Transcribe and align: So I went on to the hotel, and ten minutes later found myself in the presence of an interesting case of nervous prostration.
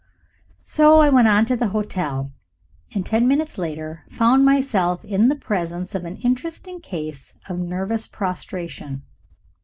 So 0.63 0.97
I 0.99 1.09
went 1.09 1.27
on 1.27 1.45
to 1.45 1.55
the 1.55 1.67
hotel, 1.67 2.33
and 2.91 3.05
ten 3.05 3.27
minutes 3.27 3.59
later 3.59 4.03
found 4.09 4.43
myself 4.43 5.05
in 5.05 5.27
the 5.27 5.35
presence 5.35 5.93
of 5.93 6.05
an 6.05 6.17
interesting 6.17 6.81
case 6.81 7.35
of 7.47 7.59
nervous 7.59 8.07
prostration. 8.07 9.03